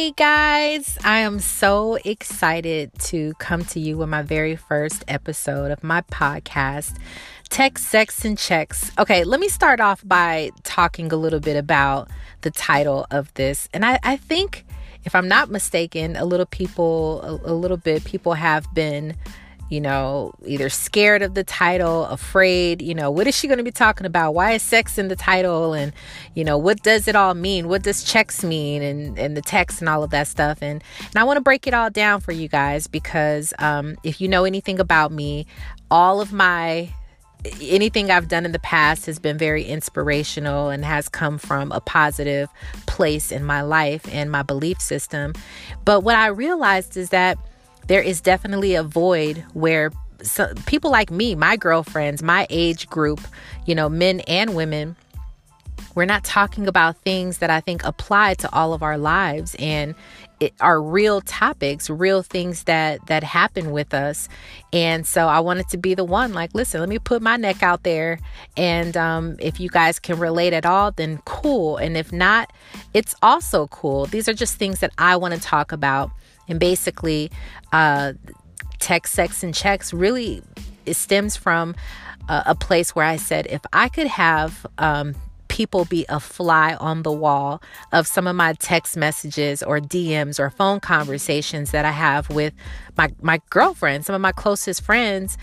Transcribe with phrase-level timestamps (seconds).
[0.00, 5.70] Hey guys, I am so excited to come to you with my very first episode
[5.70, 6.96] of my podcast,
[7.50, 8.92] Text, Sex, and Checks.
[8.98, 12.08] Okay, let me start off by talking a little bit about
[12.40, 13.68] the title of this.
[13.74, 14.64] And I, I think,
[15.04, 19.16] if I'm not mistaken, a little people, a, a little bit, people have been
[19.70, 23.64] you know, either scared of the title, afraid, you know, what is she going to
[23.64, 24.34] be talking about?
[24.34, 25.74] Why is sex in the title?
[25.74, 25.92] And,
[26.34, 27.68] you know, what does it all mean?
[27.68, 28.82] What does checks mean?
[28.82, 30.58] And, and the text and all of that stuff.
[30.60, 34.20] And, and I want to break it all down for you guys because um, if
[34.20, 35.46] you know anything about me,
[35.88, 36.92] all of my
[37.62, 41.80] anything I've done in the past has been very inspirational and has come from a
[41.80, 42.50] positive
[42.86, 45.32] place in my life and my belief system.
[45.86, 47.38] But what I realized is that
[47.90, 49.90] there is definitely a void where
[50.22, 53.20] so, people like me, my girlfriends, my age group,
[53.66, 54.94] you know, men and women,
[55.96, 59.56] we're not talking about things that I think apply to all of our lives.
[59.58, 59.96] And
[60.40, 64.28] it are real topics, real things that that happen with us.
[64.72, 67.62] And so I wanted to be the one like, listen, let me put my neck
[67.62, 68.18] out there
[68.56, 71.76] and um, if you guys can relate at all, then cool.
[71.76, 72.52] And if not,
[72.94, 74.06] it's also cool.
[74.06, 76.10] These are just things that I want to talk about
[76.48, 77.30] and basically,
[77.72, 78.14] uh,
[78.80, 80.42] text, sex, and checks really
[80.86, 81.74] it stems from
[82.28, 85.14] a, a place where I said, if I could have um,
[85.60, 87.60] people be a fly on the wall
[87.92, 92.54] of some of my text messages or DMs or phone conversations that I have with
[92.96, 95.36] my my girlfriend, some of my closest friends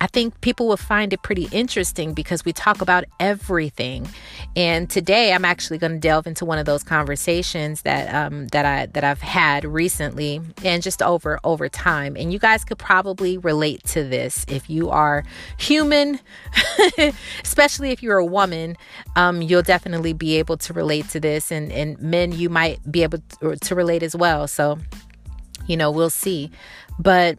[0.00, 4.08] I think people will find it pretty interesting because we talk about everything.
[4.56, 8.64] And today, I'm actually going to delve into one of those conversations that um, that
[8.64, 12.16] I that I've had recently, and just over over time.
[12.16, 15.24] And you guys could probably relate to this if you are
[15.56, 16.18] human,
[17.44, 18.76] especially if you're a woman.
[19.14, 23.02] Um, you'll definitely be able to relate to this, and and men, you might be
[23.02, 24.48] able to, to relate as well.
[24.48, 24.78] So,
[25.66, 26.50] you know, we'll see.
[26.98, 27.38] But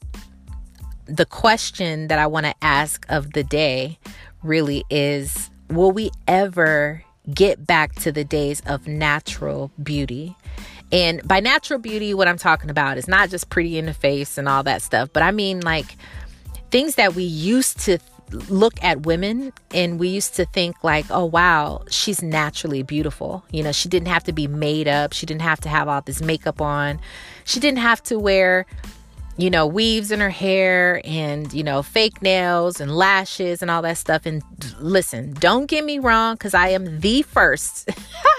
[1.06, 4.00] the question that I want to ask of the day
[4.41, 7.03] really is Will we ever
[7.34, 10.36] get back to the days of natural beauty?
[10.92, 14.38] And by natural beauty, what I'm talking about is not just pretty in the face
[14.38, 15.96] and all that stuff, but I mean like
[16.69, 17.97] things that we used to
[18.50, 23.44] look at women and we used to think like oh wow she's naturally beautiful.
[23.52, 25.13] You know she didn't have to be made up.
[25.13, 27.00] She didn't have to have all this makeup on.
[27.44, 28.66] She didn't have to wear
[29.38, 33.82] you know, weaves in her hair and, you know, fake nails and lashes and all
[33.82, 34.26] that stuff.
[34.26, 34.44] And
[34.80, 37.90] listen, don't get me wrong, because I am the first,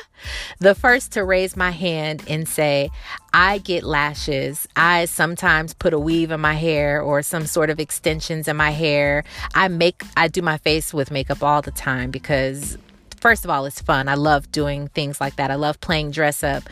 [0.60, 2.90] the first to raise my hand and say,
[3.32, 4.68] I get lashes.
[4.76, 8.70] I sometimes put a weave in my hair or some sort of extensions in my
[8.70, 9.24] hair.
[9.54, 12.78] I make, I do my face with makeup all the time because,
[13.16, 14.08] first of all, it's fun.
[14.08, 15.50] I love doing things like that.
[15.50, 16.62] I love playing dress up.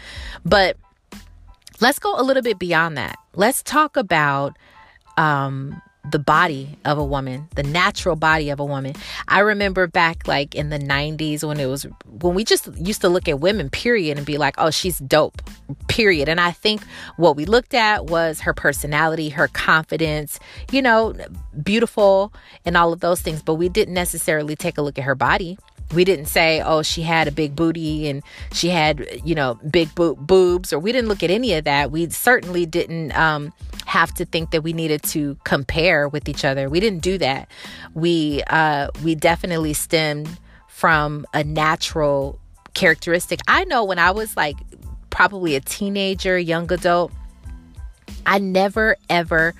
[0.44, 0.76] But,
[1.82, 3.18] Let's go a little bit beyond that.
[3.34, 4.56] Let's talk about
[5.16, 5.82] um,
[6.12, 8.94] the body of a woman, the natural body of a woman.
[9.26, 13.08] I remember back like in the 90s when it was when we just used to
[13.08, 15.42] look at women period and be like, "Oh, she's dope."
[15.88, 16.28] Period.
[16.28, 16.84] And I think
[17.16, 20.38] what we looked at was her personality, her confidence,
[20.70, 21.14] you know,
[21.64, 22.32] beautiful
[22.64, 25.58] and all of those things, but we didn't necessarily take a look at her body
[25.92, 28.22] we didn't say oh she had a big booty and
[28.52, 31.90] she had you know big bo- boobs or we didn't look at any of that.
[31.90, 33.52] We certainly didn't um,
[33.86, 36.68] have to think that we needed to compare with each other.
[36.68, 37.48] We didn't do that.
[37.94, 40.38] We uh, we definitely stemmed
[40.68, 42.38] from a natural
[42.74, 43.40] characteristic.
[43.46, 44.56] I know when i was like
[45.10, 47.12] probably a teenager young adult
[48.24, 49.54] i never ever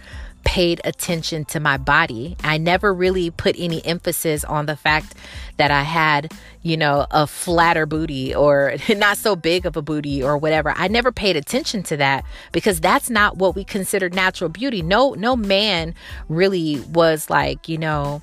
[0.53, 2.37] paid attention to my body.
[2.45, 5.15] I never really put any emphasis on the fact
[5.57, 6.31] that I had,
[6.61, 10.75] you know, a flatter booty or not so big of a booty or whatever.
[10.77, 14.83] I never paid attention to that because that's not what we consider natural beauty.
[14.83, 15.95] No no man
[16.28, 18.21] really was like, you know,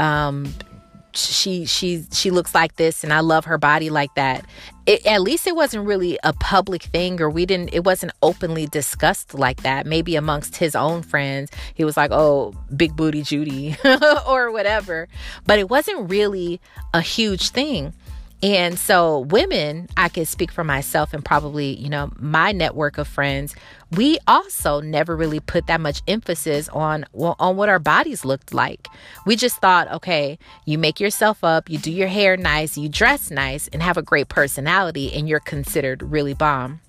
[0.00, 0.52] um
[1.14, 4.44] she she she looks like this and I love her body like that.
[4.84, 8.66] It, at least it wasn't really a public thing or we didn't it wasn't openly
[8.66, 9.86] discussed like that.
[9.86, 13.76] Maybe amongst his own friends, he was like, "Oh, big booty Judy"
[14.26, 15.08] or whatever.
[15.46, 16.60] But it wasn't really
[16.94, 17.92] a huge thing.
[18.42, 23.06] And so, women, I can speak for myself and probably, you know, my network of
[23.06, 23.54] friends,
[23.92, 28.52] we also never really put that much emphasis on well, on what our bodies looked
[28.52, 28.88] like.
[29.26, 33.30] We just thought, okay, you make yourself up, you do your hair nice, you dress
[33.30, 36.80] nice, and have a great personality, and you're considered really bomb.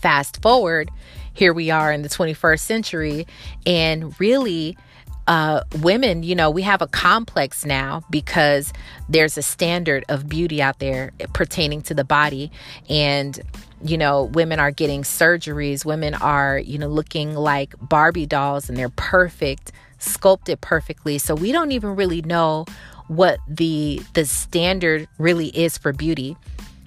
[0.00, 0.90] Fast forward,
[1.34, 3.26] here we are in the 21st century,
[3.66, 4.78] and really,
[5.26, 8.72] uh, women, you know, we have a complex now because
[9.08, 12.50] there's a standard of beauty out there pertaining to the body.
[12.88, 13.40] And
[13.84, 18.78] you know, women are getting surgeries, women are, you know, looking like Barbie dolls and
[18.78, 21.18] they're perfect, sculpted perfectly.
[21.18, 22.64] So we don't even really know
[23.08, 26.36] what the the standard really is for beauty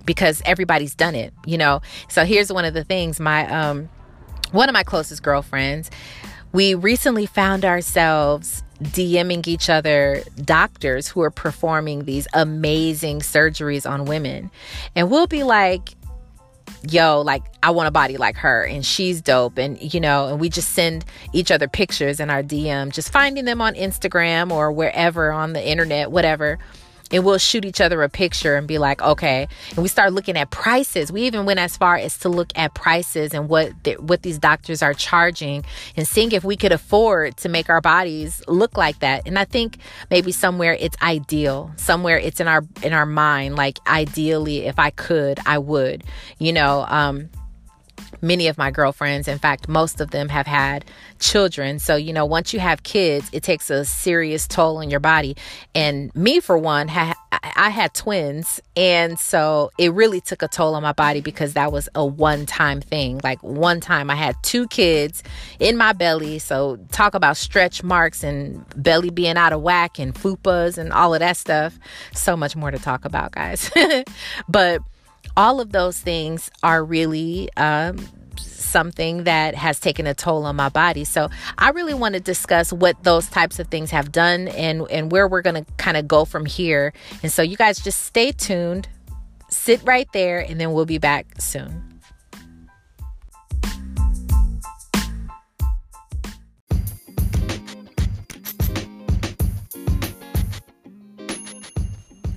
[0.05, 1.81] because everybody's done it, you know.
[2.09, 3.89] So here's one of the things my um
[4.51, 5.91] one of my closest girlfriends,
[6.57, 14.05] we recently found ourselves DMing each other doctors who are performing these amazing surgeries on
[14.05, 14.49] women.
[14.95, 15.93] And we'll be like,
[16.89, 19.59] yo, like, I want a body like her, and she's dope.
[19.59, 23.45] And, you know, and we just send each other pictures in our DM, just finding
[23.45, 26.57] them on Instagram or wherever on the internet, whatever
[27.11, 29.47] and we'll shoot each other a picture and be like, okay.
[29.69, 31.11] And we start looking at prices.
[31.11, 34.81] We even went as far as to look at prices and what what these doctors
[34.81, 35.63] are charging
[35.95, 39.27] and seeing if we could afford to make our bodies look like that.
[39.27, 39.77] And I think
[40.09, 41.71] maybe somewhere it's ideal.
[41.77, 46.03] Somewhere it's in our in our mind like ideally if I could, I would.
[46.39, 47.29] You know, um
[48.21, 50.85] many of my girlfriends, in fact, most of them have had
[51.19, 51.79] children.
[51.79, 55.35] So, you know, once you have kids, it takes a serious toll on your body.
[55.75, 57.15] And me, for one, ha-
[57.55, 58.61] I had twins.
[58.75, 62.45] And so it really took a toll on my body because that was a one
[62.45, 63.19] time thing.
[63.23, 65.23] Like one time I had two kids
[65.59, 66.39] in my belly.
[66.39, 71.13] So talk about stretch marks and belly being out of whack and fupas and all
[71.13, 71.77] of that stuff.
[72.13, 73.71] So much more to talk about, guys.
[74.49, 74.81] but
[75.37, 77.99] all of those things are really um,
[78.37, 81.05] something that has taken a toll on my body.
[81.05, 81.29] So
[81.59, 85.27] I really want to discuss what those types of things have done and and where
[85.27, 86.91] we're going to kind of go from here.
[87.21, 88.89] And so you guys just stay tuned.
[89.49, 91.83] Sit right there and then we'll be back soon.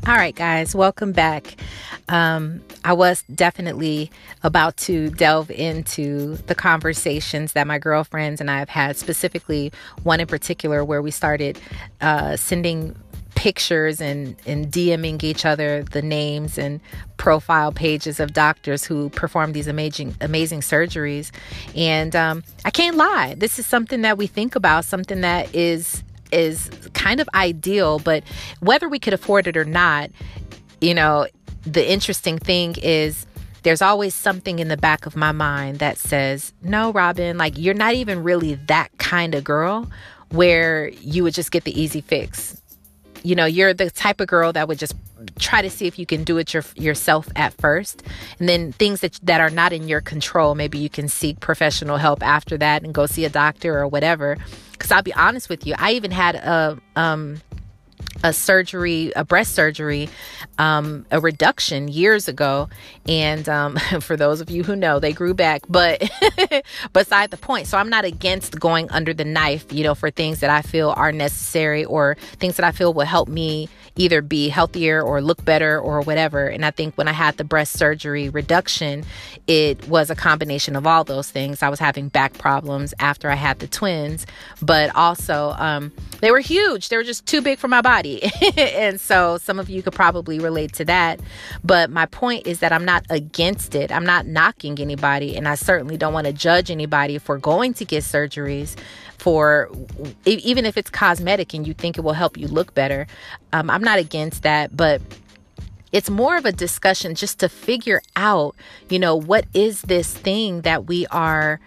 [0.06, 1.56] All right, guys, welcome back.
[2.08, 4.10] Um, I was definitely
[4.42, 9.72] about to delve into the conversations that my girlfriends and I have had, specifically
[10.02, 11.58] one in particular where we started
[12.00, 12.96] uh, sending
[13.34, 16.80] pictures and, and DMing each other the names and
[17.16, 21.30] profile pages of doctors who perform these amazing amazing surgeries.
[21.74, 26.02] And um, I can't lie, this is something that we think about, something that is
[26.32, 28.24] is kind of ideal, but
[28.60, 30.10] whether we could afford it or not,
[30.80, 31.26] you know,
[31.62, 33.26] the interesting thing is
[33.62, 37.74] there's always something in the back of my mind that says, no, Robin, like you're
[37.74, 39.90] not even really that kind of girl
[40.30, 42.60] where you would just get the easy fix.
[43.22, 44.94] You know, you're the type of girl that would just
[45.38, 48.02] try to see if you can do it your, yourself at first.
[48.38, 51.98] And then things that, that are not in your control, maybe you can seek professional
[51.98, 54.38] help after that and go see a doctor or whatever.
[54.72, 57.42] Because I'll be honest with you, I even had a, um,
[58.22, 60.08] a surgery, a breast surgery,
[60.58, 62.68] um, a reduction years ago.
[63.06, 65.62] And um, for those of you who know, they grew back.
[65.68, 66.10] But
[66.92, 70.40] beside the point, so I'm not against going under the knife, you know, for things
[70.40, 74.48] that I feel are necessary or things that I feel will help me either be
[74.48, 76.46] healthier or look better or whatever.
[76.46, 79.04] And I think when I had the breast surgery reduction,
[79.46, 81.62] it was a combination of all those things.
[81.62, 84.26] I was having back problems after I had the twins,
[84.62, 86.88] but also um, they were huge.
[86.88, 88.09] They were just too big for my body.
[88.56, 91.20] and so some of you could probably relate to that.
[91.62, 93.92] But my point is that I'm not against it.
[93.92, 95.36] I'm not knocking anybody.
[95.36, 98.76] And I certainly don't want to judge anybody for going to get surgeries
[99.18, 99.70] for
[100.24, 103.06] even if it's cosmetic and you think it will help you look better.
[103.52, 105.02] Um, I'm not against that, but
[105.92, 108.54] it's more of a discussion just to figure out,
[108.88, 111.60] you know, what is this thing that we are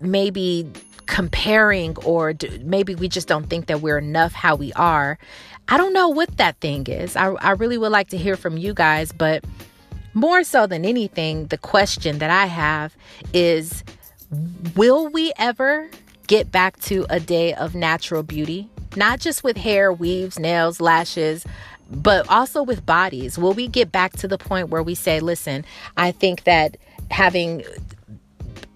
[0.00, 0.70] maybe
[1.10, 5.18] comparing or do, maybe we just don't think that we're enough how we are.
[5.68, 7.16] I don't know what that thing is.
[7.16, 9.44] I, I really would like to hear from you guys, but
[10.14, 12.96] more so than anything, the question that I have
[13.34, 13.82] is
[14.76, 15.90] will we ever
[16.28, 18.70] get back to a day of natural beauty?
[18.94, 21.44] Not just with hair, weaves, nails, lashes,
[21.90, 23.36] but also with bodies.
[23.36, 25.64] Will we get back to the point where we say, listen,
[25.96, 26.76] I think that
[27.10, 27.64] having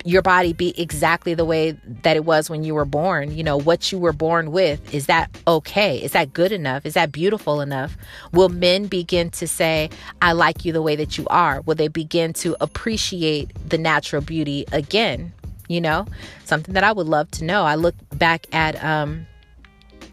[0.05, 3.35] your body be exactly the way that it was when you were born.
[3.35, 4.95] You know, what you were born with.
[4.95, 5.97] Is that okay?
[5.97, 6.85] Is that good enough?
[6.85, 7.97] Is that beautiful enough?
[8.31, 9.89] Will men begin to say,
[10.21, 11.63] I like you the way that you are?
[11.63, 15.33] Will they begin to appreciate the natural beauty again?
[15.69, 16.07] You know,
[16.45, 17.65] something that I would love to know.
[17.65, 19.27] I look back at, um,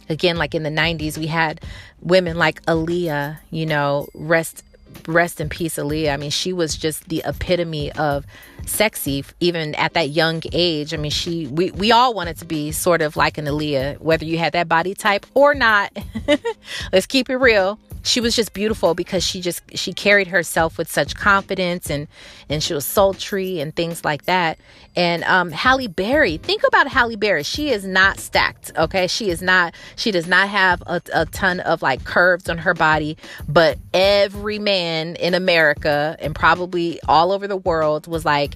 [0.08, 1.60] again, like in the 90s, we had
[2.00, 4.64] women like Aaliyah, you know, rest
[5.08, 6.14] rest in peace, Aaliyah.
[6.14, 8.26] I mean, she was just the epitome of
[8.66, 10.94] sexy, even at that young age.
[10.94, 14.26] I mean, she we we all wanted to be sort of like an Aaliyah, whether
[14.26, 15.92] you had that body type or not.
[16.94, 17.80] Let's keep it real.
[18.04, 22.08] She was just beautiful because she just she carried herself with such confidence and
[22.50, 24.58] and she was sultry and things like that.
[24.96, 27.44] And um halle berry think about halle berry.
[27.44, 29.08] She is not stacked okay?
[29.08, 32.74] She is not she does not have a, a ton of like curves on her
[32.74, 33.18] body
[33.48, 38.56] but every man in america and probably all over the world was like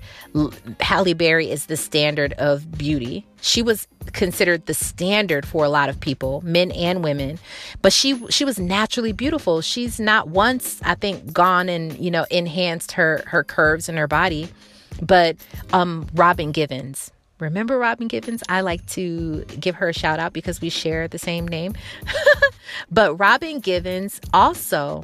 [0.80, 5.88] halle berry is the standard of beauty she was considered the standard for a lot
[5.88, 7.38] of people, men and women.
[7.84, 9.62] But she she was naturally beautiful.
[9.62, 14.08] She's not once, I think, gone and you know enhanced her her curves in her
[14.08, 14.50] body.
[15.00, 15.38] But
[15.74, 18.42] um, Robin Givens, remember Robin Givens?
[18.50, 21.76] I like to give her a shout out because we share the same name.
[22.92, 25.04] but Robin Givens also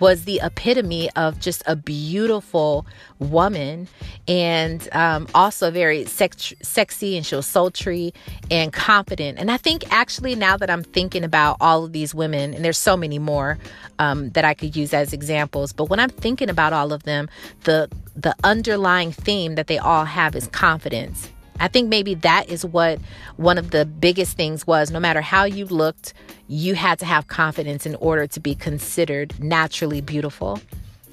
[0.00, 2.86] was the epitome of just a beautiful
[3.18, 3.88] woman
[4.26, 8.12] and um, also very sex- sexy and she was sultry
[8.50, 9.38] and confident.
[9.38, 12.78] And I think actually now that I'm thinking about all of these women, and there's
[12.78, 13.58] so many more
[13.98, 17.28] um, that I could use as examples, but when I'm thinking about all of them,
[17.64, 21.30] the the underlying theme that they all have is confidence.
[21.60, 22.98] I think maybe that is what
[23.36, 24.90] one of the biggest things was.
[24.90, 26.14] No matter how you looked,
[26.46, 30.60] you had to have confidence in order to be considered naturally beautiful.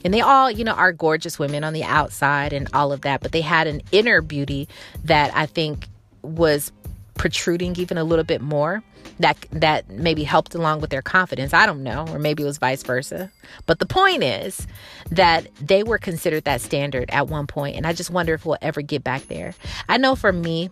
[0.03, 3.21] And they all, you know, are gorgeous women on the outside and all of that,
[3.21, 4.67] but they had an inner beauty
[5.03, 5.87] that I think
[6.21, 6.71] was
[7.15, 8.83] protruding even a little bit more
[9.19, 11.53] that that maybe helped along with their confidence.
[11.53, 13.31] I don't know or maybe it was vice versa.
[13.65, 14.67] But the point is
[15.11, 18.57] that they were considered that standard at one point and i just wonder if we'll
[18.61, 19.55] ever get back there.
[19.87, 20.69] I know for me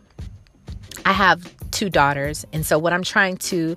[1.05, 3.75] I have two daughters, and so what I'm trying to,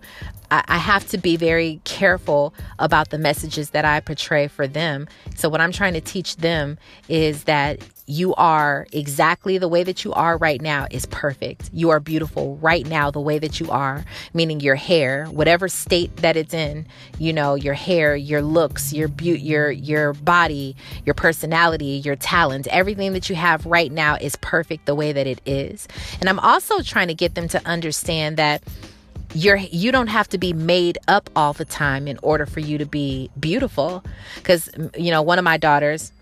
[0.51, 5.09] I, have to be very careful about the messages that I portray for them.
[5.35, 10.05] So, what I'm trying to teach them is that you are exactly the way that
[10.05, 11.71] you are right now is perfect.
[11.73, 16.17] You are beautiful right now, the way that you are, meaning your hair, whatever state
[16.19, 16.87] that it's in,
[17.19, 22.69] you know, your hair, your looks, your beauty, your your body, your personality, your talent,
[22.69, 25.89] everything that you have right now is perfect the way that it is.
[26.21, 28.63] And I'm also trying to get them to understand that
[29.35, 32.79] you're you don't have to be made up all the time in order for you
[32.79, 34.05] to be beautiful
[34.37, 36.13] because you know one of my daughters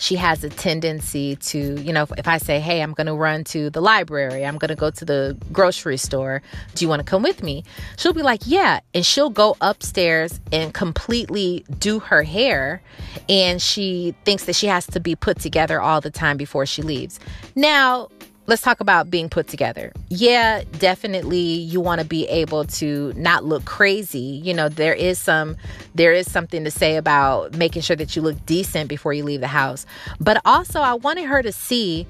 [0.00, 3.44] she has a tendency to, you know, if I say, hey, I'm going to run
[3.44, 6.40] to the library, I'm going to go to the grocery store,
[6.74, 7.64] do you want to come with me?
[7.98, 8.80] She'll be like, yeah.
[8.94, 12.80] And she'll go upstairs and completely do her hair.
[13.28, 16.80] And she thinks that she has to be put together all the time before she
[16.80, 17.20] leaves.
[17.54, 18.08] Now,
[18.46, 19.92] let's talk about being put together.
[20.08, 24.18] Yeah, definitely you want to be able to not look crazy.
[24.18, 25.56] You know, there is some
[25.94, 29.40] there is something to say about making sure that you look decent before you leave
[29.40, 29.86] the house.
[30.18, 32.06] But also I wanted her to see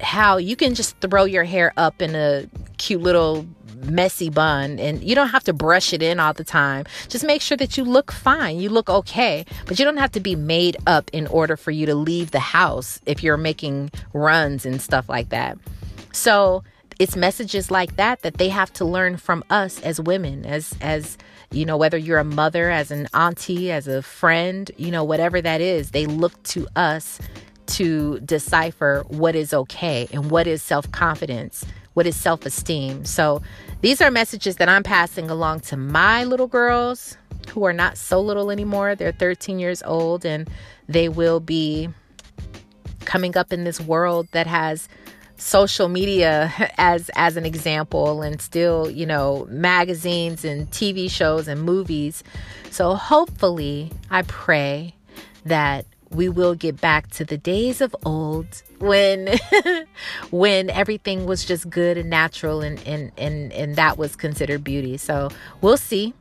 [0.00, 2.48] how you can just throw your hair up in a
[2.78, 3.46] cute little
[3.84, 6.84] messy bun and you don't have to brush it in all the time.
[7.08, 10.20] Just make sure that you look fine, you look okay, but you don't have to
[10.20, 14.66] be made up in order for you to leave the house if you're making runs
[14.66, 15.58] and stuff like that.
[16.12, 16.62] So
[16.98, 21.18] it's messages like that that they have to learn from us as women, as as
[21.50, 25.40] you know, whether you're a mother, as an auntie, as a friend, you know, whatever
[25.40, 27.20] that is, they look to us
[27.66, 31.64] to decipher what is okay and what is self confidence,
[31.94, 33.04] what is self esteem.
[33.04, 33.42] So
[33.80, 37.16] these are messages that I'm passing along to my little girls
[37.50, 38.94] who are not so little anymore.
[38.94, 40.48] They're 13 years old and
[40.88, 41.88] they will be
[43.00, 44.88] coming up in this world that has
[45.36, 51.60] social media as as an example and still you know magazines and TV shows and
[51.62, 52.22] movies
[52.70, 54.94] so hopefully I pray
[55.44, 59.36] that we will get back to the days of old when
[60.30, 64.96] when everything was just good and natural and and and, and that was considered beauty.
[64.96, 65.30] So
[65.60, 66.14] we'll see.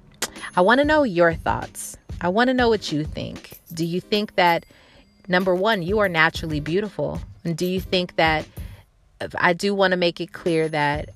[0.55, 1.97] I want to know your thoughts.
[2.21, 3.59] I want to know what you think.
[3.73, 4.65] Do you think that
[5.27, 7.21] number 1 you are naturally beautiful?
[7.43, 8.45] And do you think that
[9.37, 11.09] I do want to make it clear that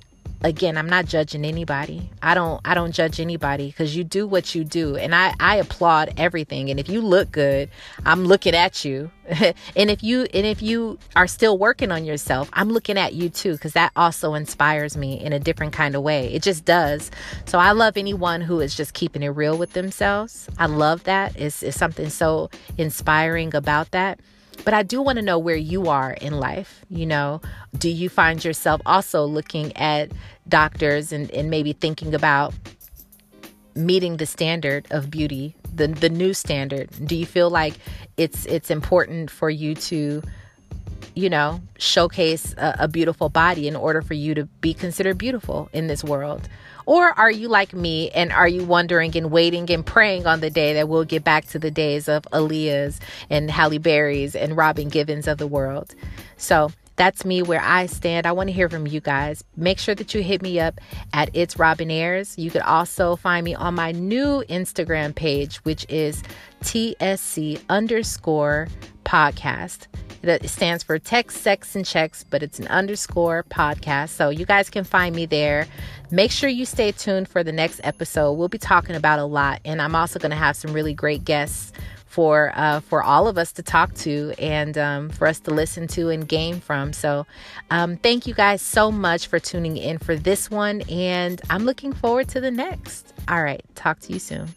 [0.43, 2.09] again i'm not judging anybody.
[2.21, 4.95] I don't i don't judge anybody because you do what you do.
[4.95, 6.69] And i i applaud everything.
[6.69, 7.69] And if you look good
[8.05, 9.11] i'm looking at you.
[9.75, 13.29] And if you and if you are still working on yourself i'm looking at you
[13.29, 16.33] too because that also inspires me in a different kind of way.
[16.33, 17.11] It just does.
[17.45, 20.49] So i love anyone who is just keeping it real with themselves.
[20.57, 21.35] I love that.
[21.35, 24.19] It's, it's something so inspiring about that
[24.63, 26.85] but I do want to know where you are in life.
[26.89, 27.41] You know,
[27.77, 30.11] do you find yourself also looking at
[30.47, 32.53] doctors and, and maybe thinking about
[33.75, 36.89] meeting the standard of beauty, the the new standard?
[37.05, 37.75] Do you feel like
[38.17, 40.21] it's it's important for you to
[41.17, 45.67] you know, showcase a, a beautiful body in order for you to be considered beautiful
[45.73, 46.47] in this world?
[46.85, 50.51] Or are you like me and are you wondering and waiting and praying on the
[50.51, 52.99] day that we'll get back to the days of Aaliyah's
[53.31, 55.95] and Halle Berry's and Robin Givens of the world?
[56.37, 58.25] So that's me where I stand.
[58.25, 59.43] I want to hear from you guys.
[59.55, 60.81] Make sure that you hit me up
[61.13, 62.37] at It's Robin Ayers.
[62.37, 66.23] You could also find me on my new Instagram page, which is
[66.63, 68.67] TSC underscore
[69.05, 69.87] podcast.
[70.23, 74.09] It stands for Text, Sex, and Checks, but it's an underscore podcast.
[74.09, 75.67] So you guys can find me there.
[76.09, 78.33] Make sure you stay tuned for the next episode.
[78.33, 81.23] We'll be talking about a lot, and I'm also going to have some really great
[81.23, 81.71] guests
[82.07, 85.87] for uh, for all of us to talk to and um, for us to listen
[85.89, 86.93] to and gain from.
[86.93, 87.25] So,
[87.69, 91.93] um, thank you guys so much for tuning in for this one, and I'm looking
[91.93, 93.13] forward to the next.
[93.27, 94.47] All right, talk to you soon.